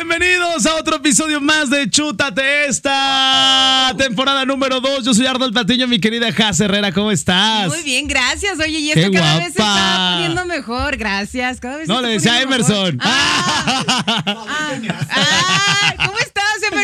[0.00, 5.04] Bienvenidos a otro episodio más de Chútate esta temporada número 2.
[5.04, 7.66] Yo soy Arnold Patiño, mi querida Jaz Herrera, ¿cómo estás?
[7.66, 8.60] Muy bien, gracias.
[8.60, 9.74] Oye, y Qué esto cada vez se guapa.
[9.74, 10.96] está poniendo mejor.
[10.96, 11.58] Gracias.
[11.58, 12.88] Cada vez se No, está le decía a poniendo mejor.
[12.90, 13.00] Emerson.
[13.80, 14.74] Ah,
[15.10, 16.17] ah, ¿Cómo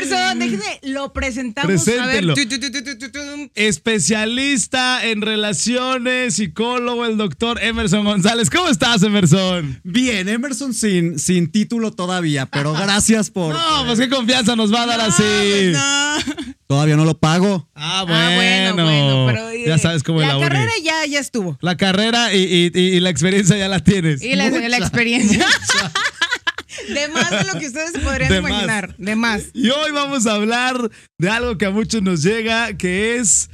[0.05, 0.39] estás, Emerson?
[0.61, 1.89] Déjenme lo presentamos.
[1.89, 2.25] A ver.
[2.25, 2.35] Preséntelo.
[2.35, 3.51] tu, tu, tu, tu, tu, tu, tu.
[3.55, 8.51] Especialista en relaciones, psicólogo, el doctor Emerson González.
[8.51, 9.81] ¿Cómo estás, Emerson?
[9.85, 13.55] Bien, Emerson sin, sin título todavía, pero gracias por.
[13.55, 15.23] No, pues qué confianza nos va a dar No, así.
[15.23, 16.45] pues no.
[16.67, 17.69] Todavía no lo pago.
[17.75, 18.19] Ah, bueno.
[18.19, 20.49] Ah, bueno, bueno, pero eh, ya sabes cómo es la la uni.
[20.49, 21.59] carrera ya, ya estuvo.
[21.61, 24.23] La carrera y, y- y- y la experiencia ya la tienes.
[24.23, 25.47] Y la, Mucha, la experiencia.
[26.89, 28.51] de más de lo que ustedes podrían De más.
[28.51, 28.97] imaginar.
[28.97, 29.45] De más.
[29.55, 33.51] Y hoy vamos a hablar de algo que a muchos nos llega, que es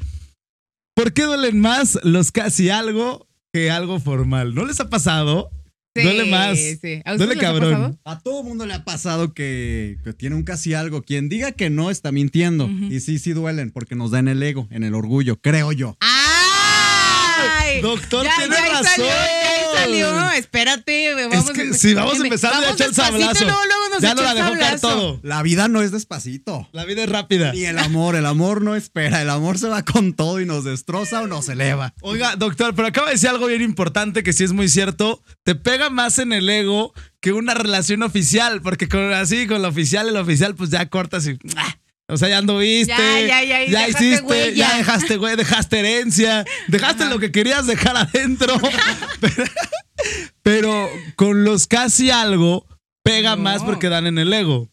[0.95, 4.55] ¿por qué duelen más los casi algo que algo formal?
[4.55, 5.51] ¿No les ha pasado?
[5.97, 6.57] Sí, duele más.
[6.57, 7.03] sí.
[7.05, 7.99] ¿A ustedes Duele cabrón.
[8.05, 11.03] A todo mundo le ha pasado que, que tiene un casi algo.
[11.03, 12.67] Quien diga que no está mintiendo.
[12.67, 12.85] Ujú.
[12.85, 15.97] Y sí, sí duelen, porque nos da en el ego, en el orgullo, creo yo.
[16.01, 17.81] ¡Ay!
[17.81, 18.85] Doctor, ya, tiene ya razón.
[18.85, 19.11] Salió,
[19.81, 20.31] salió.
[20.33, 23.45] Espérate, vamos es que a si vamos a empezar vamos a echar el sablazo.
[23.45, 25.21] luego, luego nos ya no la dejó caer todo.
[25.23, 26.69] La vida no es despacito.
[26.73, 27.53] La vida es rápida.
[27.53, 30.65] Ni el amor, el amor no espera, el amor se va con todo y nos
[30.65, 31.95] destroza o nos eleva.
[32.01, 35.23] Oiga, doctor, pero acaba de decir algo bien importante que sí es muy cierto.
[35.43, 39.69] Te pega más en el ego que una relación oficial, porque con, así con la
[39.69, 41.39] oficial, el oficial, pues ya cortas y.
[41.57, 41.77] ¡ah!
[42.11, 42.89] O sea, ya anduviste.
[42.93, 44.55] Ya, ya, ya, y dejaste hiciste, huella.
[44.55, 47.13] ya dejaste, güey, dejaste herencia, dejaste Ajá.
[47.13, 48.55] lo que querías dejar adentro.
[49.21, 49.45] pero,
[50.43, 52.67] pero con los casi algo,
[53.03, 53.43] pega No.
[53.43, 54.69] más porque dan en el ego.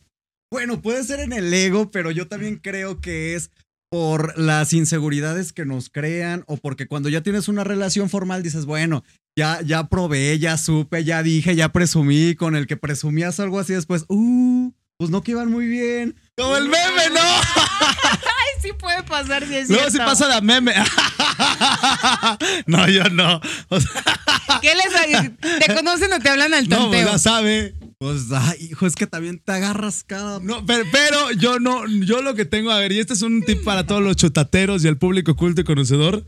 [0.51, 3.51] Bueno, puede ser en el ego, pero yo también creo que es
[3.89, 8.65] por las inseguridades que nos crean o porque cuando ya tienes una relación formal dices,
[8.65, 9.03] bueno,
[9.37, 13.73] ya, ya probé, ya supe, ya dije, ya presumí, con el que presumías algo así
[13.73, 16.15] después, uh, pues no que iban muy bien.
[16.37, 17.19] Como el meme, ¿no?
[18.03, 20.11] Ay, sí puede pasar, sí es Luego sí cierto.
[20.11, 20.73] pasa de meme.
[22.67, 23.41] no, yo no.
[23.69, 24.03] O sea,
[24.61, 25.31] ¿Qué les
[25.65, 27.11] ¿Te conocen o te hablan al no, pues tonteo?
[27.11, 27.73] ya sabe.
[27.97, 30.39] Pues, ay, hijo, es que también te agarras cada...
[30.39, 33.41] No, pero, pero yo no, yo lo que tengo, a ver, y este es un
[33.41, 36.23] tip para todos los chutateros y el público culto y conocedor,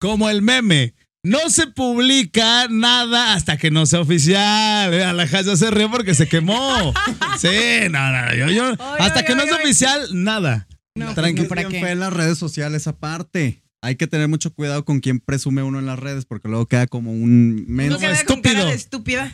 [0.00, 0.94] como el meme.
[1.24, 4.92] No se publica nada hasta que no sea oficial.
[4.92, 6.92] Eh, La ya se rió porque se quemó.
[7.38, 7.48] Sí,
[7.90, 9.62] no, no, yo, yo- hasta oy, que no oy, oy.
[9.62, 10.66] oficial, nada.
[10.94, 11.78] No, Tranquilo, no, ¿para qué?
[11.78, 13.62] en las redes sociales aparte.
[13.84, 16.86] Hay que tener mucho cuidado con quién presume uno en las redes porque luego queda
[16.86, 18.66] como un No con cara estúpido.
[18.66, 19.32] de estúpida.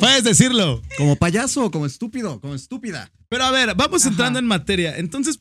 [0.00, 0.82] Puedes decirlo.
[0.96, 3.10] como payaso, como estúpido, como estúpida.
[3.28, 4.10] Pero a ver, vamos Ajá.
[4.10, 4.96] entrando en materia.
[4.96, 5.40] Entonces,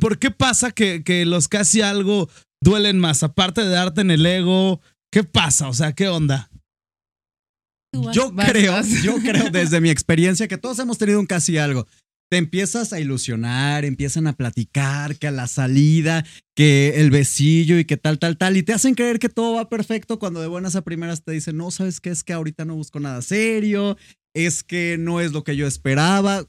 [0.00, 2.28] ¿por qué pasa que, que los casi algo
[2.64, 3.22] duelen más?
[3.22, 4.80] Aparte de darte en el ego,
[5.12, 5.68] ¿qué pasa?
[5.68, 6.50] O sea, ¿qué onda?
[8.12, 9.02] Yo Vas, creo, vas.
[9.04, 11.86] yo creo desde mi experiencia que todos hemos tenido un casi algo.
[12.28, 16.24] Te empiezas a ilusionar, empiezan a platicar, que a la salida,
[16.56, 19.68] que el besillo y que tal, tal, tal, y te hacen creer que todo va
[19.68, 22.10] perfecto cuando de buenas a primeras te dicen, no, ¿sabes qué?
[22.10, 23.96] Es que ahorita no busco nada serio,
[24.34, 26.44] es que no es lo que yo esperaba.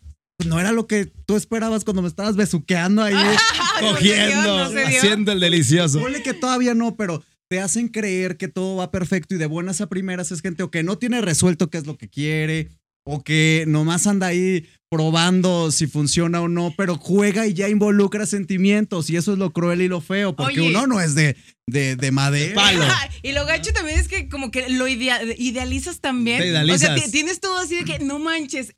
[0.46, 3.14] No era lo que tú esperabas cuando me estabas besuqueando ahí.
[3.94, 6.00] Cogiendo, no haciendo el delicioso.
[6.00, 9.80] Ponle que todavía no, pero te hacen creer que todo va perfecto y de buenas
[9.82, 12.70] a primeras es gente o que no tiene resuelto qué es lo que quiere
[13.08, 18.26] o que nomás anda ahí probando si funciona o no, pero juega y ya involucra
[18.26, 20.70] sentimientos y eso es lo cruel y lo feo, porque Oye.
[20.70, 21.36] uno no es de,
[21.68, 22.56] de, de madera.
[22.56, 22.84] palo.
[23.22, 26.40] y lo gacho también es que como que lo idea- idealizas también.
[26.40, 26.82] Te idealizas.
[26.90, 28.74] O sea, ti- tienes todo así de que no manches,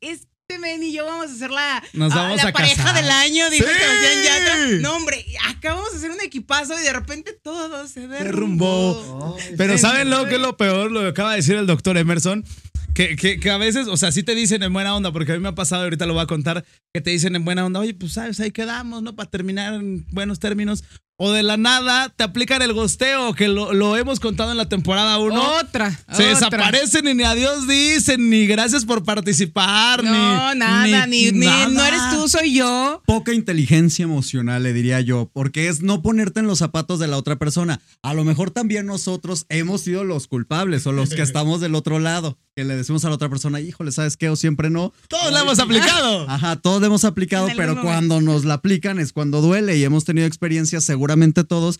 [0.49, 2.95] este men y yo vamos a hacer la, Nos ah, vamos la a pareja casar.
[2.95, 3.73] del año, dijo Sí.
[3.77, 4.65] Sebastián Yatra.
[4.79, 8.95] No, hombre, acabamos de hacer un equipazo y de repente todo se derrumbó.
[8.95, 9.37] Derrumbó.
[9.57, 10.89] Pero ¿saben lo que es lo peor?
[10.89, 12.45] Lo que acaba de decir el doctor Emerson.
[12.93, 15.35] Que, que, que a veces, o sea, sí te dicen en buena onda, porque a
[15.35, 17.79] mí me ha pasado, ahorita lo voy a contar, que te dicen en buena onda,
[17.79, 19.15] oye, pues sabes, ahí quedamos, ¿no?
[19.15, 20.83] Para terminar en buenos términos.
[21.19, 24.69] O de la nada te aplican el gosteo, que lo, lo hemos contado en la
[24.69, 25.57] temporada 1.
[25.59, 25.89] Otra.
[25.89, 26.27] Se otra.
[26.27, 30.59] desaparecen y ni adiós dicen, ni gracias por participar, No, ni.
[30.59, 31.69] nada, ni, ni- nada.
[31.69, 33.01] no eres tú, soy yo.
[33.07, 37.17] Poca inteligencia emocional, le diría yo, porque es no ponerte en los zapatos de la
[37.17, 37.81] otra persona.
[38.03, 41.97] A lo mejor también nosotros hemos sido los culpables o los que estamos del otro
[41.97, 44.29] lado, que le decimos a la otra persona, híjole, ¿sabes qué?
[44.29, 44.91] O siempre no.
[45.09, 46.27] Todos lo hemos aplicado.
[46.27, 47.83] Ajá, todos le hemos aplicado, pero momento.
[47.83, 51.79] cuando nos la aplican es cuando duele y hemos tenido experiencias seguramente todos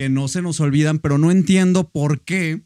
[0.00, 2.64] que no se nos olvidan, pero no entiendo por qué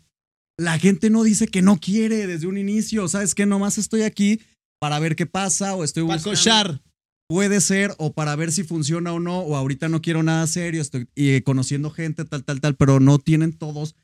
[0.58, 3.44] la gente no dice que no quiere desde un inicio, ¿sabes qué?
[3.44, 4.40] Nomás estoy aquí
[4.80, 6.38] para ver qué pasa o estoy Para buscando.
[6.38, 6.82] cochar.
[7.28, 10.80] Puede ser o para ver si funciona o no, o ahorita no quiero nada serio,
[10.80, 13.96] estoy eh, conociendo gente, tal, tal, tal, pero no tienen todos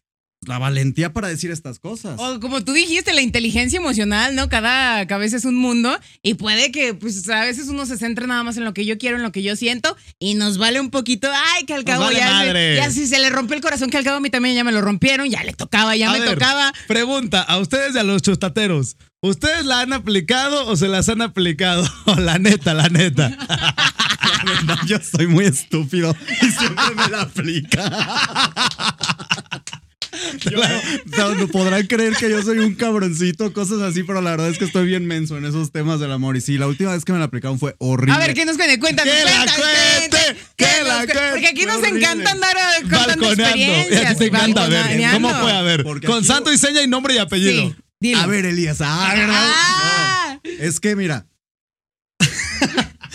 [0.46, 2.16] la valentía para decir estas cosas.
[2.18, 4.48] O como tú dijiste, la inteligencia emocional, ¿no?
[4.48, 8.42] Cada cabeza es un mundo y puede que, pues, a veces uno se centre nada
[8.42, 10.90] más en lo que yo quiero, en lo que yo siento y nos vale un
[10.90, 12.74] poquito, ay, que al cabo vale ya, madre.
[12.74, 14.64] se, ya si se le rompió el corazón, que al cabo a mí también ya
[14.64, 16.72] me lo rompieron, ya le tocaba, ya A me ver, tocaba.
[16.86, 18.96] Pregunta a ustedes y a los chustateros.
[19.22, 21.84] ¿Ustedes la han aplicado o se las han aplicado?
[22.18, 23.36] la neta, la neta.
[24.26, 27.90] La verdad, yo soy muy estúpido y siempre me la aplica.
[31.16, 34.58] Yo- no, podrán creer que yo soy un cabroncito, cosas así, pero la verdad es
[34.58, 36.36] que estoy bien menso en esos temas del amor.
[36.36, 38.12] Y sí, la última vez que me la aplicaron fue horrible.
[38.14, 38.78] A ver, ¿qué nos cuente?
[38.78, 41.66] Cuéntanos, Que la cuente, que la cuéntanos, Porque aquí cuente.
[41.66, 41.98] nos Horrible.
[42.00, 43.56] encanta andar contando Balconeando.
[43.56, 44.18] Y a ti experiencias.
[44.18, 45.10] te encanta, a ver.
[45.12, 45.52] ¿Cómo fue?
[45.52, 45.82] A ver.
[45.84, 47.74] Porque Con santo y seña y nombre y apellido.
[48.00, 48.14] Sí.
[48.14, 48.78] A ver, Elías.
[48.80, 49.14] Ah.
[49.16, 50.38] Ah.
[50.44, 50.50] No.
[50.58, 51.26] Es que mira.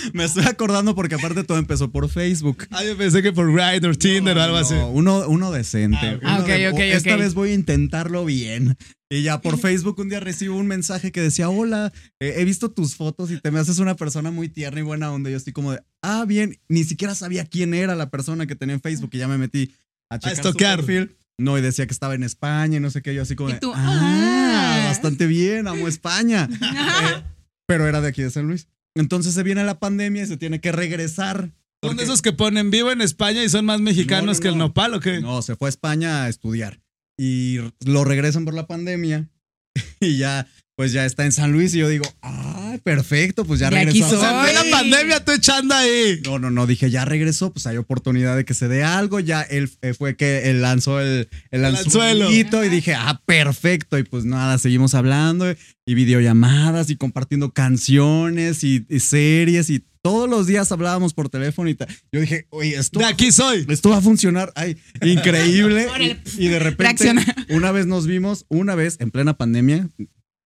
[0.14, 2.68] me estoy acordando porque aparte todo empezó por Facebook.
[2.72, 4.74] Ah, yo pensé que por Grindr, Tinder o algo así.
[4.76, 5.98] No, uno, uno decente.
[6.02, 6.22] Ah, ok.
[6.22, 8.78] Uno Ah, ok, de- ok, Esta vez voy a intentarlo bien.
[9.10, 12.72] Y ya por Facebook un día recibo un mensaje que decía, hola, eh, he visto
[12.72, 15.30] tus fotos y te me haces una persona muy tierna y buena onda.
[15.30, 18.56] Y yo estoy como de, ah, bien, ni siquiera sabía quién era la persona que
[18.56, 19.74] tenía en Facebook y ya me metí
[20.10, 20.78] a checar su estoquear.
[20.78, 21.18] perfil.
[21.38, 23.16] No, y decía que estaba en España y no sé qué.
[23.16, 24.86] Yo así como Y de, tú, ah, ah.
[24.90, 26.48] bastante bien, amo España.
[26.62, 27.24] Eh,
[27.68, 28.68] pero era de aquí de San Luis.
[28.96, 31.52] Entonces se viene la pandemia y se tiene que regresar.
[31.84, 34.48] ¿Son de esos que ponen vivo en España y son más mexicanos No, no, que
[34.50, 34.66] el no.
[34.66, 35.20] nopal o qué?
[35.22, 36.80] No, se fue a España a estudiar.
[37.18, 39.30] Y lo regresan por la pandemia.
[40.02, 40.48] Y ya,
[40.82, 41.76] pues ya está en San Luis.
[41.76, 44.18] Y yo digo, ah, perfecto, pues ya De aquí regresó.
[44.18, 46.20] O sea, plena pandemia tú echando ahí.
[46.26, 49.20] No, no, no, dije, ya regresó, pues hay oportunidad de que se dé algo.
[49.20, 52.32] Ya él eh, fue que él lanzó el, el El anzuelo.
[52.32, 54.00] y dije, ah, perfecto.
[54.00, 55.54] Y pues nada, seguimos hablando
[55.86, 61.70] y videollamadas y compartiendo canciones y, y series y todos los días hablábamos por teléfono
[61.70, 61.90] y tal.
[62.12, 63.68] Yo dije, oye, esto De aquí soy.
[63.70, 64.52] esto va a funcionar.
[64.56, 65.88] Ay, increíble.
[66.40, 67.24] y, y de repente, Reacciona.
[67.50, 69.88] una vez nos vimos, una vez en plena pandemia.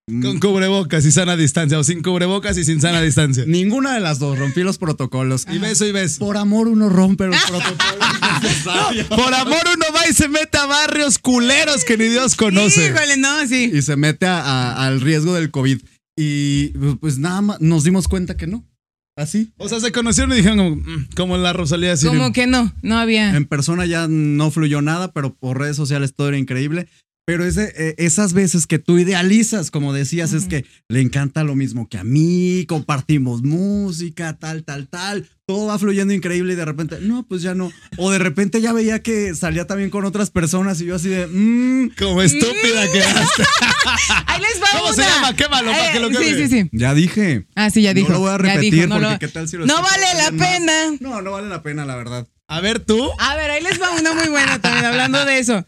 [0.08, 1.80] Con mm, cubrebocas y sana distancia.
[1.80, 3.44] O sin cubrebocas y sin sana distancia.
[3.48, 5.48] Ninguna de las dos, rompí los protocolos.
[5.52, 6.20] Y beso y beso.
[6.20, 7.76] Por amor uno rompe los protocolos.
[9.10, 12.88] Por amor uno va y se mete a barrios culeros que ni Dios conoce.
[12.88, 13.72] Híjole, no, sí.
[13.74, 15.82] Y se mete a- a- al riesgo del COVID.
[16.18, 16.68] Y
[17.00, 18.64] pues nada más nos dimos cuenta que no.
[19.18, 19.54] Así.
[19.58, 22.06] O sea, se conocieron y dijeron como, "Mm", como la Rosalía así.
[22.06, 23.36] Como que no, no había.
[23.36, 26.88] En persona ya no fluyó nada, pero por redes sociales todo era increíble.
[27.28, 31.56] Pero ese, eh, esas veces que tú idealizas, como decías, es que le encanta lo
[31.56, 35.28] mismo que a mí, compartimos música, tal, tal, tal.
[35.48, 37.72] Todo va fluyendo increíble y de repente, no, pues ya no.
[37.98, 41.26] O de repente ya veía que salía también con otras personas y yo así de,
[41.28, 43.44] mmm, Como estúpida quedaste.
[44.28, 44.94] Ahí les va ¿Cómo una.
[44.94, 45.36] se llama?
[45.36, 46.48] Quémalo para que lo Sí, queme.
[46.48, 46.70] sí, sí.
[46.74, 47.48] ya dije.
[47.56, 48.10] Ah, sí, ya dijo.
[48.10, 50.06] No lo voy a repetir dijo, no porque lo- qué tal si lo No vale
[50.18, 50.48] la más.
[50.48, 50.74] pena.
[51.00, 52.28] No, no vale la pena, la verdad.
[52.48, 53.10] A ver tú.
[53.18, 55.66] A ver, ahí les va una muy buena también, hablando de eso.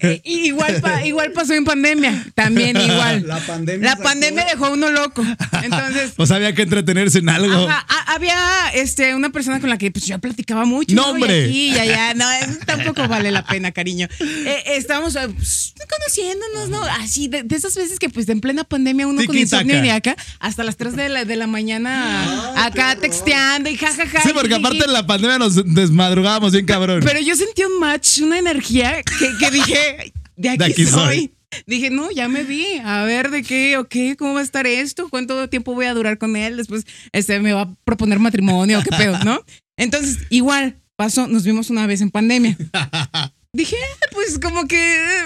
[0.00, 3.26] Eh, igual, pa- igual pasó en pandemia, también igual.
[3.26, 3.84] La pandemia.
[3.84, 5.24] La sacó- pandemia dejó a uno loco.
[5.62, 7.68] Entonces, O sea, había que entretenerse en algo.
[7.68, 8.36] ajá, a- había
[8.74, 10.94] este, una persona con la que pues, yo platicaba mucho.
[10.94, 11.06] ¿no?
[11.08, 11.48] ¡Nombre!
[11.48, 12.14] Y aquí y allá.
[12.14, 12.24] No,
[12.66, 14.08] tampoco vale la pena, cariño.
[14.20, 16.82] Eh, estábamos eh, pues, conociéndonos, ¿no?
[16.84, 20.16] Así, de, de esas veces que pues en plena pandemia uno con insomnio de acá,
[20.40, 24.22] hasta las 3 de la, de la mañana acá texteando y jajaja.
[24.22, 27.00] Sí, porque aparte en la pandemia nos desmadrugábamos bien cabrón.
[27.04, 30.90] Pero yo sentí un match, una energía que, que dije, de aquí, De aquí soy.
[30.90, 31.30] soy.
[31.66, 32.78] Dije, no, ya me vi.
[32.84, 35.94] A ver de qué, o qué, cómo va a estar esto, cuánto tiempo voy a
[35.94, 36.56] durar con él.
[36.56, 39.40] Después este, me va a proponer matrimonio, qué pedo, ¿no?
[39.76, 42.56] Entonces, igual, pasó, nos vimos una vez en pandemia.
[43.52, 45.24] Dije, ah, pues como que.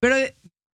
[0.00, 0.16] Pero.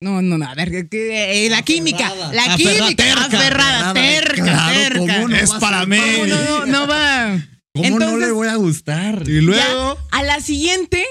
[0.03, 4.35] No, no, no, a ver, que, eh, la química, la Aferrada, química, aferrada, aferrada, terca,
[4.43, 5.15] claro, terca.
[5.15, 5.97] ¿cómo no es para mí.
[5.97, 7.39] No, no, no, no va.
[7.75, 9.23] ¿Cómo no Entonces- le voy a gustar?
[9.27, 9.97] Y luego.
[10.11, 11.03] A la siguiente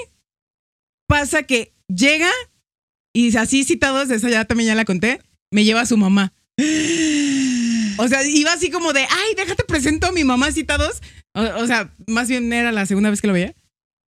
[1.14, 2.32] pasa que llega
[3.14, 6.34] y así citados, esa ya también ya la conté, me lleva a su mamá.
[7.98, 11.04] O sea, iba así como de, ay, déjate presento a mi mamá citados.
[11.36, 13.54] O, o sea, más bien era la segunda vez que lo veía.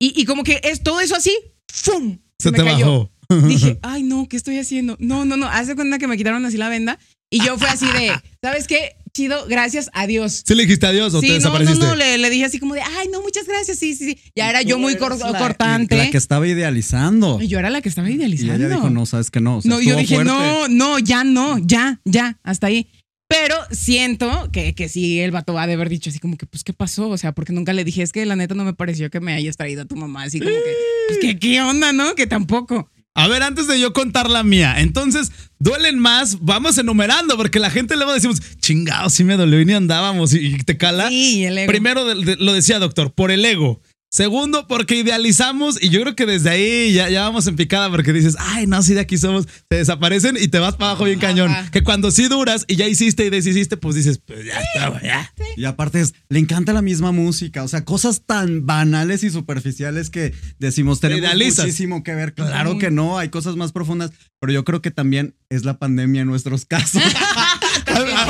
[0.00, 1.37] Y, y como que es todo eso así,
[1.70, 2.20] ¡fum!
[2.38, 2.87] Se me te cayó.
[2.87, 3.11] bajó.
[3.49, 4.96] Dije, ay, no, ¿qué estoy haciendo?
[4.99, 5.46] No, no, no.
[5.46, 6.99] Hace cuenta que me quitaron así la venda.
[7.28, 8.96] Y yo fue así de, ¿sabes qué?
[9.16, 10.42] Chido, gracias, adiós.
[10.44, 11.87] ¿Sí le dijiste adiós o te Sí, no, no, desapareciste?
[11.87, 14.18] no, le, le dije así como de, ay, no, muchas gracias, sí, sí, sí.
[14.35, 15.97] Ya era yo muy eres cor- la- cortante.
[15.97, 17.40] La que estaba idealizando.
[17.40, 18.54] Y yo era la que estaba Y idealizando.
[18.54, 19.59] ella dijo, no, sabes que no.
[19.59, 20.33] o sea, no, yo dije, fuerte.
[20.33, 22.88] no, no, ya no, ya, ya, hasta ahí.
[23.28, 26.64] Pero siento que, que sí, el vato va de haber dicho así como que, pues,
[26.64, 27.09] ¿qué pasó?
[27.09, 29.33] O sea, porque nunca le dije, es que la neta no me pareció que me
[29.33, 30.75] hayas traído a tu mamá, así como que,
[31.09, 32.14] pues, ¿qué, qué onda, no?
[32.16, 32.90] Que tampoco.
[33.16, 35.30] A ver, antes de yo contar la mía, entonces,
[35.61, 36.38] ¿duelen más?
[36.40, 40.47] Vamos enumerando, porque la gente luego decimos, chingado, sí me dolió y ni andábamos y
[40.47, 41.09] y te cala.
[41.09, 41.68] Sí, el ego.
[41.71, 43.80] Primero de- de- lo decía doctor, por el ego.
[44.14, 48.12] Segundo, porque idealizamos y yo creo que desde ahí ya, ya vamos en picada porque
[48.12, 51.18] dices, ay, no, si de aquí somos, se desaparecen y te vas para abajo bien
[51.18, 51.52] cañón.
[51.73, 55.02] Que cuando sí duras y ya hiciste y deshiciste, pues dices, pues ya está, güey,
[55.02, 55.35] ya.
[55.56, 60.11] Y aparte es, le encanta la misma música, o sea, cosas tan banales y superficiales
[60.11, 61.64] que decimos, tenemos idealizas.
[61.64, 62.35] muchísimo que ver.
[62.35, 66.21] Claro que no, hay cosas más profundas, pero yo creo que también es la pandemia
[66.21, 67.02] en nuestros casos.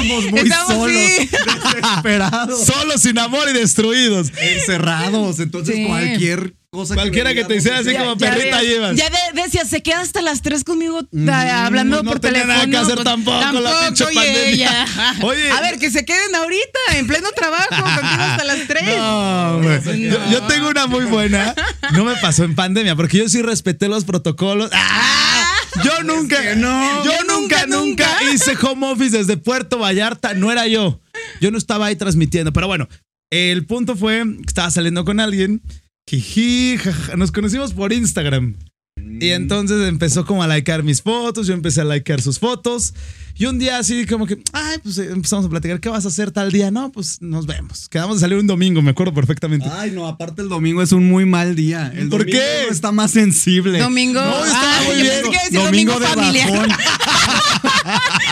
[0.03, 1.31] Estamos muy Estamos, solos, sí.
[1.75, 4.33] desesperados, Solos, sin amor y destruidos.
[4.41, 5.41] encerrados.
[5.41, 5.85] Entonces, Sí.
[5.87, 8.97] cualquier cosa Cualquiera le que te hiciera así ya- como Ya perrita llevas.
[8.97, 12.55] Ya de- decía, se queda hasta las 3 conmigo ta- hablando no por tenía teléfono.
[12.55, 14.49] nada que hacer pues, tampoco, la pinche oye, pandemia.
[14.49, 14.87] ella.
[15.23, 15.51] Oye.
[15.53, 18.97] A ver, que se queden ahorita, en pleno trabajo, contigo hasta las 3.
[18.99, 20.01] No, güey.
[20.11, 21.55] Yo, yo tengo una muy buena.
[21.93, 24.71] No me pasó en pandemia, porque yo sí respeté los protocolos.
[24.73, 25.41] ¡Ah!
[25.83, 27.05] Yo nunca, que no.
[27.05, 30.35] yo nunca, nunca, nunca hice home office desde Puerto Vallarta.
[30.35, 31.01] No era yo.
[31.41, 32.53] Yo no estaba ahí transmitiendo.
[32.53, 32.89] Pero bueno,
[33.31, 35.63] el punto fue que estaba saliendo con alguien.
[36.09, 36.79] Jiji.
[37.17, 38.57] Nos conocimos por Instagram.
[38.97, 42.95] Y entonces empezó como a likear mis fotos, yo empecé a likear sus fotos.
[43.37, 46.09] Y un día así como que, ay, pues eh, empezamos a platicar, ¿qué vas a
[46.09, 46.71] hacer tal día?
[46.71, 47.89] No, pues nos vemos.
[47.89, 49.67] Quedamos de salir un domingo, me acuerdo perfectamente.
[49.73, 51.91] Ay, no, aparte el domingo es un muy mal día.
[51.93, 52.69] El ¿Por domingo qué?
[52.73, 53.81] Está más sensible.
[53.81, 54.21] Domingo.
[54.21, 55.23] No, Ah, muy bien.
[55.51, 56.51] Domingo, domingo, de familiar.
[56.53, 56.69] bajón.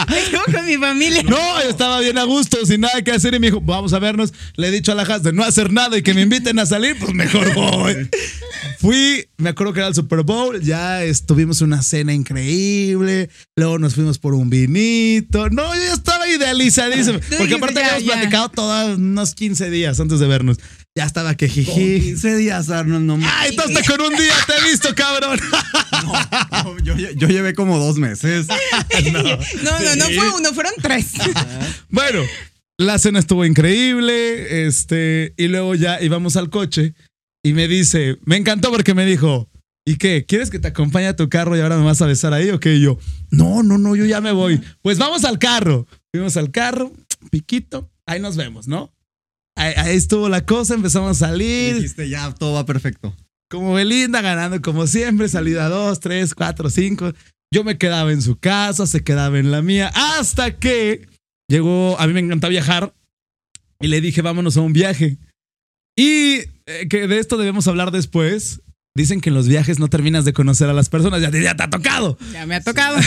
[0.52, 1.22] Con mi familia.
[1.22, 3.34] No, yo estaba bien a gusto, sin nada que hacer.
[3.34, 4.32] Y me dijo, vamos a vernos.
[4.56, 6.64] Le he dicho a la Has de no hacer nada y que me inviten a
[6.64, 8.08] salir, pues mejor voy.
[8.78, 13.30] Fui, me acuerdo que era el Super Bowl, ya estuvimos una cena increíble.
[13.56, 15.50] Luego nos fuimos por un vinito.
[15.50, 17.20] No, yo ya estaba idealizadísimo.
[17.38, 18.12] Porque aparte ya, habíamos ya.
[18.14, 20.58] platicado todos unos 15 días antes de vernos.
[20.94, 22.00] Ya estaba que Con jiji.
[22.00, 25.40] 15 días, Arnold, no Ay, entonces con un día te he visto, cabrón.
[26.02, 28.46] No, yo, yo llevé como dos meses.
[29.12, 31.12] No, no, no fue uno, fueron tres.
[31.88, 32.22] Bueno,
[32.78, 36.94] la cena estuvo increíble, este, y luego ya íbamos al coche
[37.42, 39.48] y me dice, me encantó porque me dijo,
[39.86, 40.24] ¿y qué?
[40.26, 42.60] ¿Quieres que te acompañe a tu carro y ahora me vas a besar ahí o
[42.60, 42.74] qué?
[42.74, 42.98] Y yo,
[43.30, 44.60] no, no, no, yo ya me voy.
[44.82, 45.86] Pues vamos al carro.
[46.12, 46.92] Fuimos al carro,
[47.30, 48.92] piquito, ahí nos vemos, ¿no?
[49.56, 51.76] Ahí, estuvo la cosa, empezamos a salir.
[51.76, 53.14] Dijiste, ya, todo va perfecto.
[53.50, 57.12] Como Belinda ganando como siempre, salida 2, 3, 4, 5.
[57.52, 61.06] Yo me quedaba en su casa, se quedaba en la mía, hasta que
[61.48, 62.94] llegó, a mí me encanta viajar,
[63.78, 65.18] y le dije, vámonos a un viaje.
[65.98, 68.62] Y eh, que de esto debemos hablar después.
[68.94, 71.62] Dicen que en los viajes no terminas de conocer a las personas, ya, ya te
[71.62, 72.18] ha tocado.
[72.32, 72.98] Ya me ha tocado.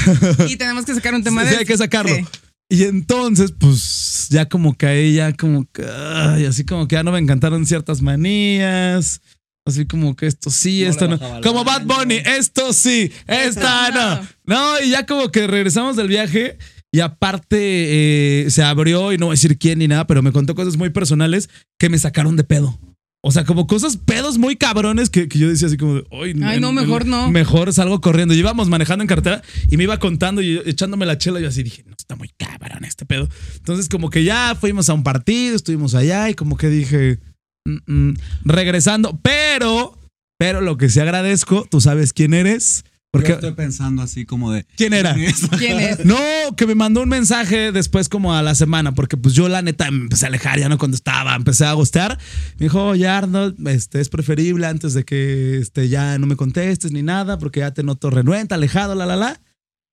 [0.48, 2.16] Y tenemos que sacar un tema Sí, de sí, hay que sacarlo.
[2.16, 2.26] Sí.
[2.70, 7.04] Y entonces, pues, ya como que a ella, como que, ay, así como que ya
[7.04, 9.22] no me encantaron ciertas manías.
[9.68, 11.20] Así como que esto sí, No esto no.
[11.42, 11.86] Como Bad.
[11.86, 14.16] Bunny, esto sí, esta No.
[14.22, 14.28] no.
[14.46, 16.58] No, y ya como que regresamos del viaje
[16.92, 20.32] y aparte eh, se abrió, y no voy a decir quién ni nada, pero me
[20.32, 22.80] contó cosas muy personales que me sacaron de pedo.
[23.28, 26.36] O sea, como cosas, pedos muy cabrones que, que yo decía así como, de, "Ay,
[26.44, 27.32] Ay, no, mejor no".
[27.32, 28.36] Mejor salgo corriendo.
[28.36, 31.40] Y íbamos manejando en carretera y me iba contando y echándome la chela.
[31.40, 33.28] Y yo así dije, no, está muy cabrón este pedo.
[33.56, 37.18] Entonces, como que ya fuimos a un partido, estuvimos allá y como que dije,
[37.66, 38.14] "Mm, mm",
[38.44, 39.20] regresando.
[39.24, 39.98] Pero,
[40.38, 42.86] pero lo que sí agradezco, tú sabes quién eres.
[43.16, 44.66] Porque, Yo estoy pensando así como de.
[44.76, 45.16] ¿quién era?
[45.58, 46.04] ¿Quién es?
[46.04, 46.18] No,
[46.58, 49.90] que me mandó un mensaje después como a la semana, porque pues yo la neta
[49.90, 52.18] me empecé a alejar, ya no contestaba, empecé a gostear.
[52.58, 56.92] Me dijo, oye Arnold, este, es preferible antes de que este, ya no me contestes
[56.92, 59.40] ni nada, porque ya te noto renuente, alejado, la, la, la.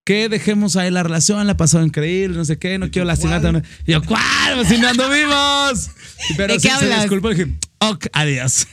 [0.04, 3.62] Que dejemos ahí la relación, la pasó increíble, no sé qué, no quiero lastimarte.
[3.86, 4.56] yo, ¿cuál?
[4.56, 5.90] Pues si no anduvimos.
[6.36, 7.02] Pero ¿De sí, qué se hablas?
[7.02, 8.66] disculpó y dije, ok, adiós.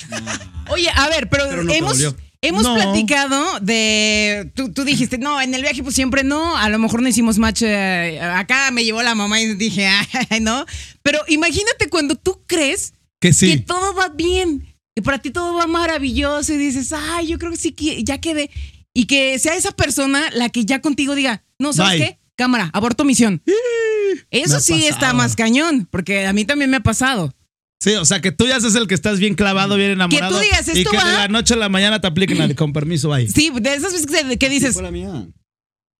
[0.69, 1.99] Oye, a ver, pero, Pero no hemos.
[2.41, 2.75] Hemos No.
[2.75, 4.51] platicado de.
[4.55, 6.55] Tú, tú dijiste, no, en el viaje, pues siempre no.
[6.57, 7.61] A lo mejor no hicimos match.
[7.63, 9.87] eh, acá me llevó la mamá y dije,
[10.29, 10.65] ay, no.
[11.01, 13.59] Pero imagínate cuando tú crees Que que sí.
[13.59, 14.65] todo va bien.
[14.95, 18.19] Y para ti todo va maravilloso y dices, ay, yo creo que sí, que ya
[18.19, 18.49] quedé.
[18.93, 22.07] Y que sea esa persona la que ya contigo diga, no, ¿sabes Bye.
[22.07, 22.19] qué?
[22.35, 23.41] Cámara, aborto misión.
[24.31, 27.33] Eso sí está más cañón, porque a mí también me ha pasado.
[27.81, 30.39] Sí, o sea, que tú ya seas el que estás bien clavado, bien enamorado.
[30.39, 33.27] digas, y esto que de la noche a la mañana te apliquen con permiso ahí.
[33.29, 35.27] Sí, de esas veces que, que dices, fue la mía.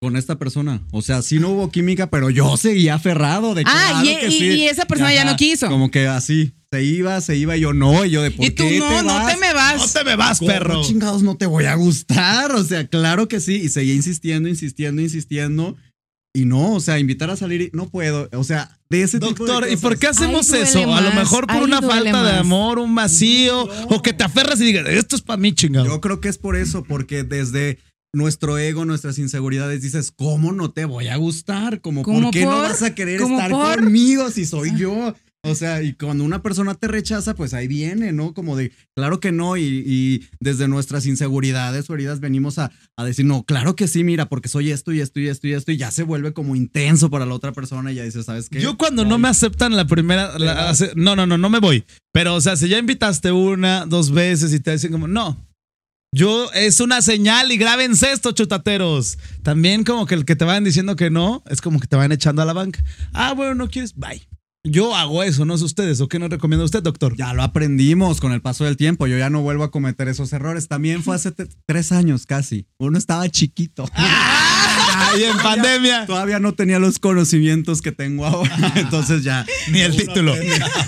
[0.01, 0.81] Con esta persona.
[0.91, 4.27] O sea, sí no hubo química, pero yo seguía aferrado de Ah, claro y- que
[4.27, 4.45] y- sí.
[4.45, 5.67] y esa persona ya no quiso.
[5.67, 6.53] Como que así.
[6.71, 8.87] Se iba, se iba, y yo no, y yo de por y tú qué no,
[8.89, 9.33] te no vas?
[9.33, 9.77] te me vas.
[9.77, 10.83] No te me vas, ¿Cómo perro.
[10.83, 12.51] chingados no te voy a gustar?
[12.51, 13.55] O sea, claro que sí.
[13.55, 15.75] Y seguía insistiendo, insistiendo, insistiendo.
[16.33, 18.29] Y no, o sea, invitar a salir, y- no puedo.
[18.33, 20.93] O sea, de ese tipo de Doctor, ¿y por qué hacemos eso?
[20.93, 23.95] A lo mejor por una falta de amor, un vacío, No.
[23.95, 25.87] o que te aferras y digas, esto es para mí, chingado.
[25.87, 27.79] Yo creo que es por eso, porque desde
[28.13, 31.81] nuestro ego, nuestras inseguridades, dices, ¿cómo no te voy a gustar?
[31.81, 33.79] Como, ¿Cómo ¿por qué no vas a querer ¿Cómo estar por?
[33.79, 35.15] conmigo si soy yo?
[35.43, 38.33] O sea, y cuando una persona te rechaza, pues ahí viene, ¿no?
[38.33, 43.05] Como de, claro que no, y, y desde nuestras inseguridades o heridas venimos a, a,
[43.05, 45.71] decir, no, claro que sí, mira, porque soy esto y esto y esto y esto,
[45.71, 48.59] y ya se vuelve como intenso para la otra persona y ya dice, ¿sabes qué?
[48.59, 51.85] Yo cuando no me aceptan la primera, la, no, no, no, no me voy.
[52.11, 55.47] Pero, o sea, si ya invitaste una, dos veces y te dicen como, no,
[56.11, 59.19] yo, es una señal y grábense esto, chutateros.
[59.43, 62.11] También como que el que te vayan diciendo que no, es como que te van
[62.11, 62.83] echando a la banca.
[63.13, 64.27] Ah, bueno, no quieres, bye.
[64.65, 66.01] Yo hago eso, no es ustedes.
[66.01, 67.15] ¿O qué nos recomienda usted, doctor?
[67.15, 69.07] Ya lo aprendimos con el paso del tiempo.
[69.07, 70.67] Yo ya no vuelvo a cometer esos errores.
[70.67, 71.31] También fue hace
[71.65, 72.67] tres años casi.
[72.77, 73.89] Uno estaba chiquito.
[73.95, 76.05] Ay, en pandemia.
[76.05, 78.73] Todavía no tenía los conocimientos que tengo ahora.
[78.75, 79.45] Entonces ya.
[79.71, 80.35] Ni el título.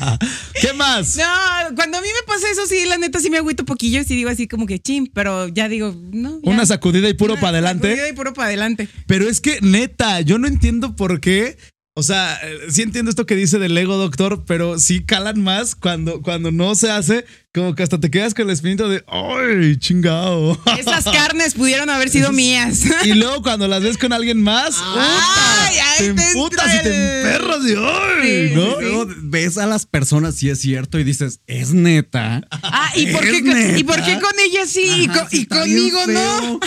[0.61, 1.15] ¿Qué más?
[1.15, 4.03] No, cuando a mí me pasa eso, sí, la neta sí me agüito poquillo.
[4.03, 6.41] Sí digo así como que chim, pero ya digo, no.
[6.43, 6.51] Ya.
[6.51, 7.87] Una sacudida y puro Una para adelante.
[7.87, 8.89] sacudida y puro para adelante.
[9.07, 11.55] Pero es que, neta, yo no entiendo por qué.
[11.93, 16.21] O sea, sí entiendo esto que dice del ego, doctor, pero sí calan más cuando,
[16.21, 20.57] cuando no se hace, como que hasta te quedas con el espinito de, ¡ay, chingado!
[20.79, 22.83] Esas carnes pudieron haber sido mías.
[23.03, 25.91] Y luego cuando las ves con alguien más, Ay, ¡puta!
[25.91, 28.47] ahí te emputas y te el- emperras y ¡ay!
[28.49, 28.61] Sí, ¿no?
[28.63, 28.81] sí, sí.
[28.85, 32.41] Luego ves a las personas, sí es cierto, y dices, es neta.
[32.51, 34.05] Ah, ¿y por, qué, con- ¿y por neta.
[34.15, 36.59] qué con ella sí y, Ajá, y conmigo no?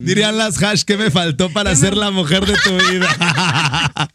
[0.00, 3.08] Dirían las hash que me faltó para ser la mujer de tu vida.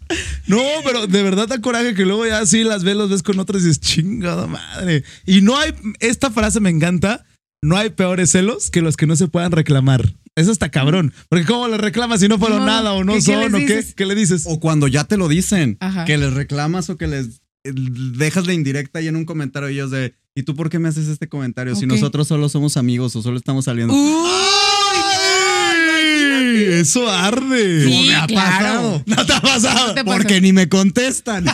[0.47, 3.39] no, pero de verdad da coraje que luego ya así las ves, los ves con
[3.39, 5.03] otras y dices, chingada madre.
[5.25, 7.25] Y no hay, esta frase me encanta,
[7.61, 10.13] no hay peores celos que los que no se puedan reclamar.
[10.35, 11.13] Eso está cabrón.
[11.29, 13.57] Porque ¿cómo le reclamas si no fueron No, nada o no ¿qué- qué son o
[13.57, 13.65] qué?
[13.65, 13.93] dices?
[13.93, 14.43] ¿Qué le dices?
[14.47, 16.05] O cuando ya te lo dicen, Ajá.
[16.05, 19.73] que les reclamas o que les eh, dejas la indirecta ahí en un comentario y
[19.75, 21.75] ellos de, ¿y tú por qué me haces este comentario?
[21.75, 23.93] Si nosotros solo somos amigos o solo estamos saliendo.
[23.95, 24.62] ¡Ay!
[26.79, 27.85] Eso arde.
[27.85, 28.57] Sí, me ha claro.
[28.57, 29.03] pasado.
[29.05, 29.93] No te ha pasado.
[29.93, 31.45] te Porque ni me contestan.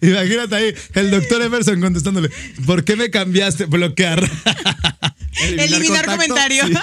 [0.00, 2.30] Imagínate ahí el doctor Emerson contestándole,
[2.64, 3.66] ¿por qué me cambiaste?
[3.66, 4.20] Bloquear.
[5.40, 6.66] Eliminar contacto, comentario.
[6.66, 6.74] sí.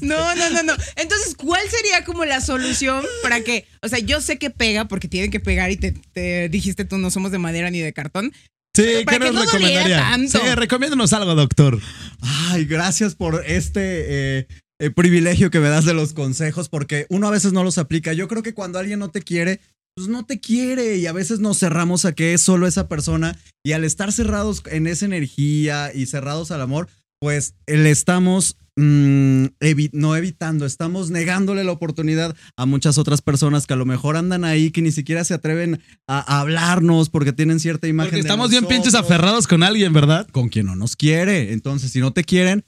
[0.00, 0.74] No, no, no, no.
[0.96, 5.06] Entonces, ¿cuál sería como la solución para que, o sea, yo sé que pega porque
[5.08, 8.32] tienen que pegar y te, te dijiste tú no somos de madera ni de cartón.
[8.74, 9.98] Sí, ¿qué que nos no recomendaría?
[9.98, 10.38] tanto.
[10.38, 11.78] Sí, recomiéndanos algo, doctor.
[12.20, 14.46] Ay, gracias por este eh,
[14.80, 18.14] eh, privilegio que me das de los consejos, porque uno a veces no los aplica.
[18.14, 19.60] Yo creo que cuando alguien no te quiere,
[19.94, 23.38] pues no te quiere y a veces nos cerramos a que es solo esa persona
[23.62, 26.88] y al estar cerrados en esa energía y cerrados al amor,
[27.20, 33.66] pues le estamos mm, evi- no evitando, estamos negándole la oportunidad a muchas otras personas
[33.66, 37.32] que a lo mejor andan ahí que ni siquiera se atreven a, a hablarnos porque
[37.32, 38.10] tienen cierta imagen.
[38.10, 40.26] Porque de estamos bien pinches aferrados con alguien, ¿verdad?
[40.32, 41.52] con quien no nos quiere.
[41.52, 42.64] Entonces, si no te quieren,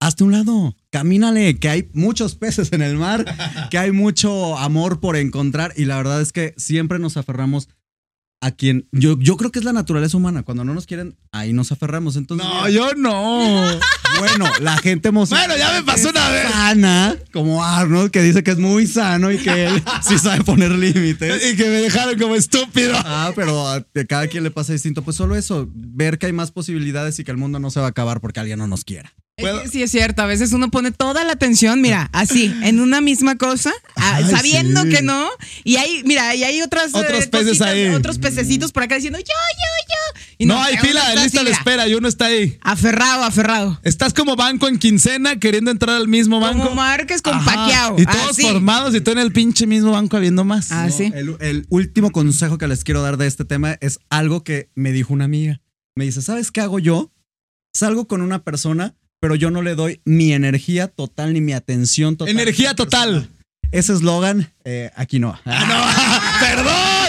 [0.00, 3.24] hazte un lado, camínale, que hay muchos peces en el mar,
[3.70, 7.68] que hay mucho amor por encontrar y la verdad es que siempre nos aferramos
[8.42, 10.42] a quien yo, yo creo que es la naturaleza humana.
[10.42, 12.16] Cuando no nos quieren, ahí nos aferramos.
[12.16, 13.78] Entonces, No, yo no.
[14.18, 15.46] bueno, la gente emocional.
[15.48, 16.50] Bueno, ya me pasó una vez.
[16.50, 20.70] Sana, como Arnold, que dice que es muy sano y que él sí sabe poner
[20.70, 21.52] límites.
[21.52, 22.94] y que me dejaron como estúpido.
[23.04, 25.02] Ah, pero a cada quien le pasa distinto.
[25.02, 27.86] Pues solo eso, ver que hay más posibilidades y que el mundo no se va
[27.86, 29.12] a acabar porque alguien no nos quiera.
[29.68, 33.34] Sí es cierto, a veces uno pone toda la atención, mira, así, en una misma
[33.34, 34.90] cosa, ah, Ay, sabiendo sí.
[34.90, 35.28] que no,
[35.64, 37.88] y hay, mira, y hay otras eh, Otros peces cositas, ahí.
[37.88, 39.32] otros pececitos por acá diciendo yo, yo,
[39.88, 40.20] yo.
[40.38, 42.58] Y No, hay fila, está lista de espera y uno está ahí.
[42.60, 43.80] Aferrado, aferrado.
[43.82, 46.64] Estás como banco en quincena queriendo entrar al mismo banco.
[46.64, 47.44] Como Márquez con Ajá.
[47.54, 47.96] Paquiao.
[47.98, 48.42] Y todos así.
[48.42, 50.70] formados y tú en el pinche mismo banco habiendo más.
[50.72, 51.10] Ah, sí.
[51.14, 54.92] El, el último consejo que les quiero dar de este tema es algo que me
[54.92, 55.60] dijo una amiga.
[55.96, 57.12] Me dice, ¿sabes qué hago yo?
[57.72, 62.16] Salgo con una persona, pero yo no le doy mi energía total ni mi atención
[62.16, 62.32] total.
[62.34, 63.30] Energía total.
[63.72, 65.36] Ese eslogan, eh, aquí no.
[65.44, 67.03] Ah, no, perdón,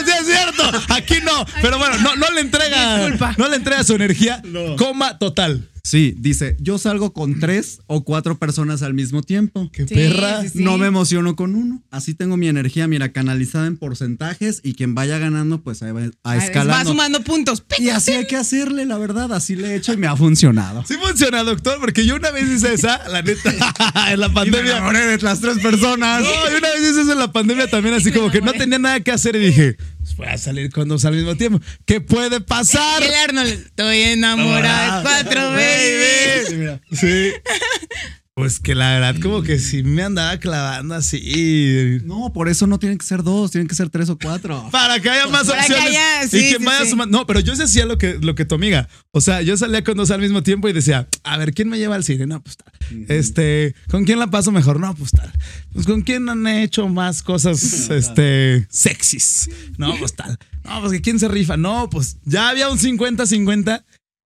[0.90, 1.46] Aquí no.
[1.62, 2.98] Pero bueno, no, no le entrega.
[3.00, 3.36] Disculpa.
[3.38, 4.42] No le entrega su energía.
[4.78, 5.70] Coma total.
[5.84, 9.70] Sí, dice, yo salgo con tres o cuatro personas al mismo tiempo.
[9.72, 10.42] Qué Sí, perra.
[10.42, 10.64] sí, sí.
[10.64, 11.84] No me emociono con uno.
[11.92, 16.02] Así tengo mi energía, mira, canalizada en porcentajes y quien vaya ganando, pues ahí va
[16.02, 17.64] a Ah, Va sumando puntos.
[17.78, 19.32] Y así hay que hacerle, la verdad.
[19.32, 20.84] Así le he hecho y me ha funcionado.
[20.88, 23.52] Sí funciona, doctor, porque yo una vez hice esa, la neta,
[24.12, 24.82] en la Y me pandemia.
[24.92, 26.24] de las tres personas.
[26.24, 28.80] No, y una vez hice eso en la pandemia también, así como que no tenía
[28.80, 29.78] nada que hacer y dije,
[30.16, 31.60] voy a salir con dos al mismo tiempo.
[31.86, 33.02] ¿Qué puede pasar?
[33.04, 36.80] El Arnold, estoy enamorada de cuatro, baby.
[36.92, 37.34] Sí.
[38.38, 42.00] Pues que la verdad, como que sí me andaba clavando así.
[42.04, 44.68] No, por eso no tienen que ser dos, tienen que ser tres o cuatro.
[44.74, 45.90] Para que haya más Para que opciones.
[45.98, 46.90] haya- y sí, que sí, vaya sí.
[46.90, 47.18] sumando.
[47.18, 48.90] No, pero yo sí hacía lo que, lo que tu amiga.
[49.12, 51.78] O sea, yo salía con dos al mismo tiempo y decía, a ver, ¿quién me
[51.78, 52.28] lleva al cine?
[52.28, 52.74] No, pues tal.
[53.08, 54.82] Este, ¿con quién la paso mejor?
[54.82, 55.32] No, pues tal.
[55.72, 59.50] Pues con quién han hecho más cosas, este, sexys.
[59.78, 60.38] No, pues tal.
[60.66, 61.56] No, pues que quién se rifa.
[61.56, 63.86] No, pues ya había un 50-50.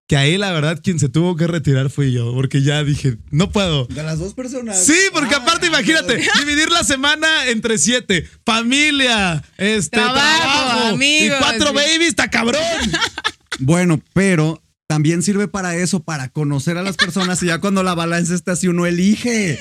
[0.10, 3.52] Que ahí la verdad quien se tuvo que retirar fui yo, porque ya dije, no
[3.52, 3.86] puedo.
[3.86, 4.84] De las dos personas.
[4.84, 11.40] Sí, porque aparte imagínate, dividir la semana entre siete, familia, este, Trabajo, trabajo, amigos, y
[11.40, 11.76] cuatro sí.
[11.76, 12.62] babies, está cabrón.
[13.60, 17.94] Bueno, pero también sirve para eso, para conocer a las personas y ya cuando la
[17.94, 19.60] balanza está así uno elige.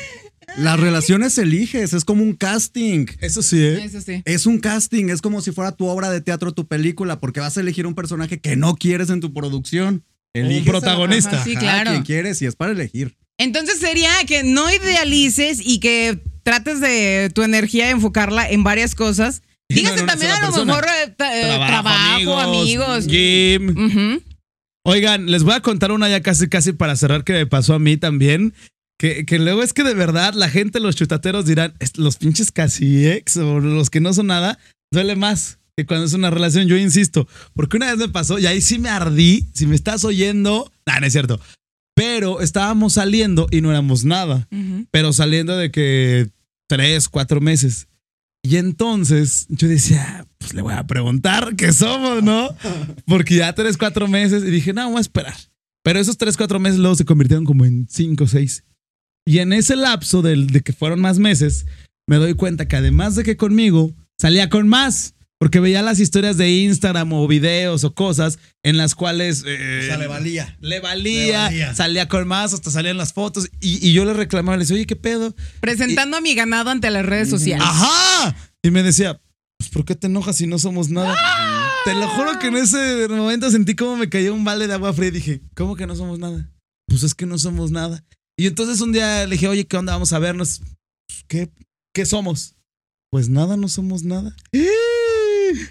[0.56, 3.06] Las relaciones eliges, es como un casting.
[3.20, 3.84] Eso sí, ¿eh?
[3.84, 4.22] Eso sí.
[4.24, 7.58] Es un casting, es como si fuera tu obra de teatro, tu película, porque vas
[7.58, 10.04] a elegir un personaje que no quieres en tu producción.
[10.46, 11.30] Eliges a- protagonista.
[11.36, 11.90] ajá, Sí, claro.
[11.92, 13.16] Quien quieres y es para elegir.
[13.38, 19.42] Entonces sería que no idealices y que trates de tu energía enfocarla en varias cosas.
[19.70, 20.64] No Dígase también a lo persona.
[20.64, 23.06] mejor eh, eh, trabajo, amigos.
[23.06, 23.68] Gym.
[23.76, 24.22] Ujú.
[24.84, 27.78] Oigan, les voy a contar una ya casi, casi para cerrar que me pasó a
[27.78, 28.54] mí también.
[28.98, 32.50] Que, que luego es que de verdad la gente, los chutateros dirán, "Es- los pinches
[32.50, 34.58] casi ex o los que no son nada,
[34.90, 36.66] duele más cuando es una relación.
[36.66, 39.48] Yo insisto, porque una vez me pasó y ahí sí me ardí.
[39.54, 41.40] Si me estás oyendo, nah, no es cierto.
[41.94, 44.46] Pero estábamos saliendo y no éramos nada.
[44.52, 44.86] Ujú.
[44.90, 46.30] pero saliendo de que
[46.68, 47.88] tres, cuatro meses.
[48.42, 52.48] Y entonces yo decía, pues le voy a preguntar qué somos, ¿no?
[53.06, 55.34] Porque ya tres, cuatro meses y dije, no, voy a esperar.
[55.82, 58.64] Pero esos tres, cuatro meses luego se convirtieron como en cinco, seis.
[59.26, 61.66] Y en ese lapso del, de que fueron más meses,
[62.06, 65.14] me doy cuenta que además de que conmigo, salía con más.
[65.40, 69.44] Porque veía las historias de Instagram o videos o cosas en las cuales...
[69.46, 70.56] eh, valía.
[70.60, 71.74] le valía, Le valía.
[71.74, 73.48] salía con más, hasta salían las fotos.
[73.60, 75.34] Y, y yo le reclamaba, le decía, oye, ¿qué pedo?
[75.60, 77.64] Presentando a mi ganado ante las redes sociales.
[77.68, 78.34] ¡Ajá!
[78.64, 79.20] Y me decía,
[79.58, 81.14] pues, ¿por qué te enojas si no somos nada?
[81.84, 84.92] Te lo juro que en ese momento sentí como me cayó un balde de agua
[84.92, 86.50] fría y dije, ¿cómo que no somos nada?
[86.88, 88.04] Pues es que no somos nada.
[88.36, 89.92] Y entonces un día le dije, oye, ¿qué onda?
[89.92, 90.60] Vamos a vernos.
[91.06, 91.50] "Pues, ¿Qué,
[91.94, 92.56] qué somos?
[93.10, 94.36] Pues nada, no somos nada.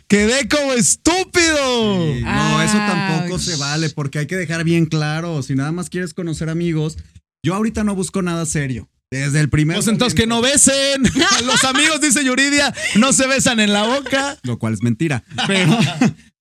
[0.07, 2.13] ¡Quedé como estúpido!
[2.15, 2.87] Sí, No, eso Ouch.
[2.87, 6.97] tampoco se vale, porque hay que dejar bien claro, si nada más quieres conocer amigos,
[7.43, 8.89] yo ahorita no busco nada serio.
[9.09, 11.01] Desde el primer Pues entonces que no besen.
[11.45, 14.37] Los amigos, dice Yuridia, no se besan en la boca.
[14.43, 15.23] Lo cual es mentira.
[15.47, 15.77] Pero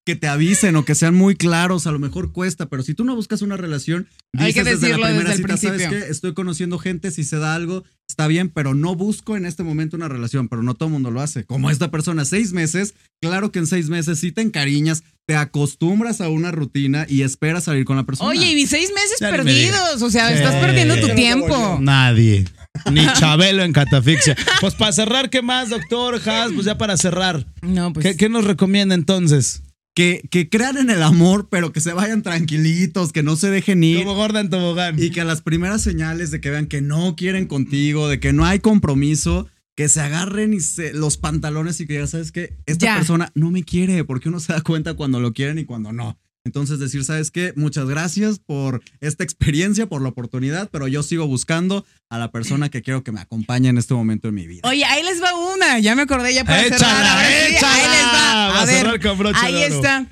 [0.07, 3.05] que te avisen o que sean muy claros, a lo mejor cuesta, pero si tú
[3.05, 4.07] no buscas una relación,
[4.39, 5.99] Hay que dices decirlo desde el cita, ¿sabes qué?
[6.09, 9.97] Estoy conociendo gente, si se da algo, está bien, pero no busco en este momento
[9.97, 11.45] una relación, pero no todo el mundo lo hace.
[11.45, 16.21] Como esta persona, seis meses, claro que en seis meses sí te encariñas, te acostumbras
[16.21, 18.31] a una rutina y esperas salir con la persona.
[18.31, 20.03] Oye, y seis meses Ya ni me perdidos.
[20.03, 20.35] O sea, Sí.
[20.35, 21.79] estás perdiendo tu tiempo.
[21.81, 22.45] Nadie.
[22.93, 24.37] Ni Chabelo en catafixia.
[24.61, 26.53] Pues para cerrar, ¿qué más, doctor Has?
[26.53, 27.45] Pues ya para cerrar.
[27.63, 28.07] No, pues.
[28.07, 29.63] ¿Qué, qué nos recomienda entonces?
[29.97, 33.83] Que, que crean en el amor, pero que se vayan tranquilitos, que no se dejen
[33.83, 34.01] ir.
[34.05, 35.03] Como gorda en tobogán.
[35.03, 38.35] Y que a las primeras señales de que vean que no quieren contigo, de que
[38.35, 42.53] no hay compromiso, que se agarren y se, los pantalones y que ya sabes que
[42.67, 42.97] esta Ya.
[42.97, 46.19] persona no me quiere, porque uno se da cuenta cuando lo quieren y cuando no.
[46.47, 47.53] Entonces decir, ¿sabes qué?
[47.57, 52.69] Muchas gracias por esta experiencia, por la oportunidad, pero yo sigo buscando a la persona
[52.69, 54.61] que quiero que me acompañe en este momento de mi vida.
[54.63, 55.81] Oye, ahí les va una.
[55.81, 57.33] Ya me acordé ya para Échala, cerrar.
[57.51, 57.75] Échala.
[57.75, 58.47] ahí les va.
[58.47, 60.07] A, a ver, cerrar con ahí está.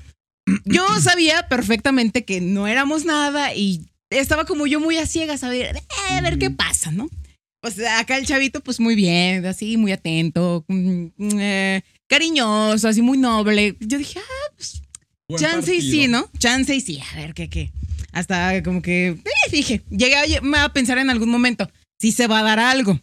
[0.65, 5.49] Yo sabía perfectamente que no éramos nada y estaba como yo muy a ciegas a
[5.49, 7.09] ver, eh, a ver qué pasa, ¿no?
[7.61, 13.01] Pues acá el chavito, pues muy bien, así, muy atento, mm, mm, eh, cariñoso, así
[13.01, 13.77] muy noble.
[13.79, 14.81] Yo dije, ah, pues
[15.37, 16.29] chance y sí, ¿no?
[16.37, 17.71] Chance y sí, a ver qué, qué.
[18.11, 22.39] Hasta como que, eh, dije, llegué a, a pensar en algún momento, si se va
[22.39, 22.99] a dar algo.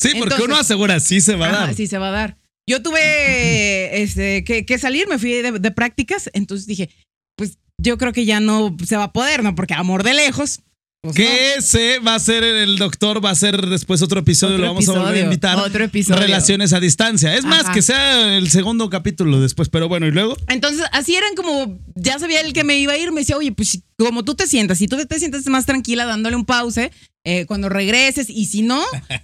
[0.00, 1.74] Sí, porque Entonces- uno asegura, sí se va a Ajá, dar.
[1.74, 2.38] sí se va a dar.
[2.68, 3.00] Yo tuve
[4.02, 6.90] este, que, que salir, me fui de, de prácticas, entonces dije,
[7.36, 9.54] pues yo creo que ya no se va a poder, ¿no?
[9.54, 10.60] Porque amor de lejos.
[11.04, 14.66] Pues, Que ese va a ser el doctor, va a ser después otro episodio, Otro
[14.66, 15.58] lo vamos a volver a invitar.
[15.58, 16.20] otro episodio.
[16.20, 17.34] Relaciones a distancia.
[17.34, 20.36] Es más, que sea el segundo capítulo después, pero bueno, y luego.
[20.48, 23.52] Entonces, así eran como, ya sabía el que me iba a ir, me decía, oye,
[23.52, 26.90] pues como tú te sientas, si tú te sientas más tranquila dándole un pause,
[27.26, 28.82] eh, cuando regreses, y si no,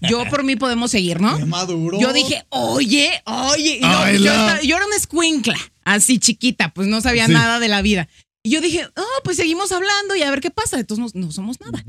[0.08, 1.38] yo por mí podemos seguir, ¿no?
[1.46, 1.98] maduro.
[2.00, 3.76] Yo dije, oye, oye.
[3.78, 7.26] Y no, Ay, yo, la- estaba- yo era una escuincla, así chiquita, pues no sabía
[7.26, 7.32] Sí.
[7.32, 8.08] nada de la vida.
[8.42, 10.79] Y yo dije, oh, pues seguimos hablando y a ver qué pasa.
[10.81, 11.85] Entonces no, no somos nada.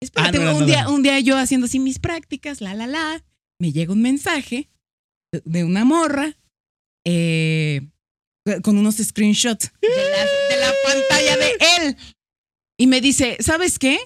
[0.00, 3.24] Espérate, Ah, no un, día, un día yo haciendo así mis prácticas, la, la, la,
[3.60, 4.68] me llega un mensaje
[5.32, 6.36] de- de una morra
[7.06, 7.88] eh,
[8.62, 11.96] con unos screenshots de la, de la pantalla de él.
[12.78, 13.98] Y me dice, ¿sabes qué?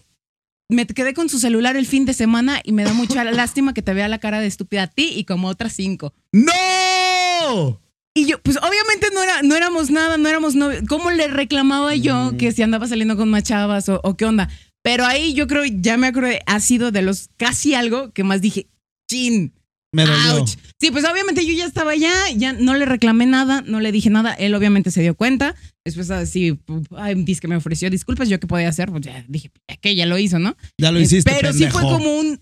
[0.69, 3.83] me quedé con su celular el fin de semana y me da mucha lástima que
[3.83, 6.13] te vea la cara de estúpida a ti y como otras cinco.
[6.33, 7.81] ¡No!
[8.17, 10.83] Y yo, pues obviamente no, era, no éramos nada, no éramos novios.
[10.89, 12.37] ¿Cómo le reclamaba yo Mm.
[12.39, 14.49] que si andaba saliendo con más chavas o, o qué onda?
[14.83, 18.41] Pero ahí yo creo, ya me acuerdo, ha sido de los casi algo que más
[18.41, 18.69] dije,
[19.11, 19.53] chin.
[19.93, 20.37] Me dolió.
[20.41, 20.57] Ouch.
[20.81, 24.11] Sí, pues obviamente yo ya estaba allá, ya no le reclamé nada, no le dije
[24.11, 24.33] nada.
[24.35, 25.55] Él obviamente se dio cuenta.
[25.85, 26.59] Después así,
[26.97, 29.51] ay, dice que me ofreció disculpas, yo qué podía hacer, pues ya dije,
[29.81, 30.57] que ya lo hizo, ¿no?
[30.79, 32.41] Ya lo Eh, hiciste, Pero sí fue como un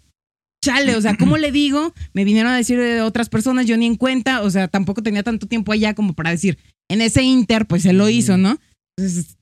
[0.64, 1.92] chale, o sea, ¿cómo le digo?
[2.12, 5.22] Me vinieron a decir de otras personas, yo ni en cuenta, o sea, tampoco tenía
[5.22, 6.58] tanto tiempo allá como para decir,
[6.90, 8.58] en ese inter, pues él lo hizo, ¿no?
[8.96, 9.36] Entonces,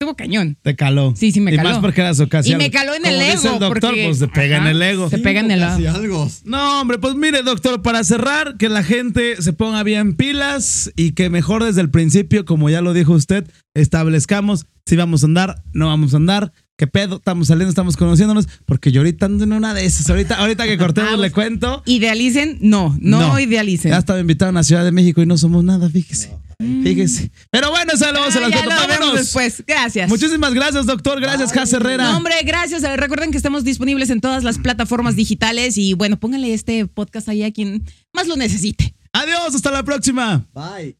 [0.00, 0.56] estuvo cañón.
[0.62, 1.12] Te caló.
[1.14, 1.70] Sí, sí me y caló.
[1.70, 2.58] más porque eras ocasión.
[2.60, 4.70] Y me caló en el Como dice ego, el doctor, porque- pues te pega Ajá.
[4.70, 5.10] en el ego.
[5.10, 6.30] Se pega en el Casi algo.
[6.44, 11.12] No, hombre, pues mire, doctor, para cerrar, que la gente se ponga bien pilas y
[11.12, 15.62] que mejor desde el principio, como ya lo dijo usted, establezcamos si vamos a andar,
[15.72, 19.52] no vamos a andar, qué pedo, estamos saliendo, estamos conociéndonos, porque yo ahorita ando en
[19.52, 20.08] una de esas.
[20.08, 21.82] Ahorita, ahorita que cortemos le cuento.
[21.84, 23.38] Idealicen, no, no, No.
[23.38, 23.90] idealicen.
[23.90, 26.34] Ya estaba invitado a Ciudad de México y no somos nada, fíjese.
[26.58, 27.30] Fíjese.
[27.50, 28.60] Pero bueno, se Ah, las ya cuento.
[28.64, 29.14] lo vemos Vámonos.
[29.18, 29.62] después.
[29.66, 30.08] Gracias.
[30.08, 31.20] Muchísimas gracias, doctor.
[31.20, 32.10] Gracias, Jas Herrera.
[32.10, 32.82] No, hombre, gracias.
[32.82, 37.28] Eh, Recuerden que estamos disponibles en todas las plataformas digitales y bueno, pónganle este podcast
[37.28, 38.94] ahí a quien más lo necesite.
[39.12, 40.46] Adiós, hasta la próxima.
[40.54, 40.99] Bye.